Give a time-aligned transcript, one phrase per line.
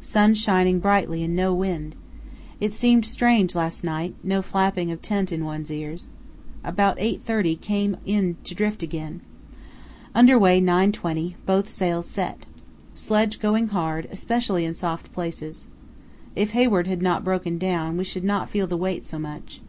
[0.00, 1.94] Sun shining brightly and no wind.
[2.58, 6.10] It seemed strange last night, no flapping of tent in one's ears.
[6.64, 9.20] About 8.30 came on to drift again.
[10.16, 12.44] Under way 9.20, both sails set.
[12.92, 15.68] Sledge going hard, especially in soft places.
[16.34, 19.60] If Hayward had not broken down we should not feel the weight so much.